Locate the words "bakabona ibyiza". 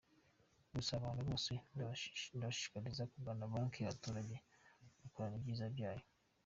5.01-5.65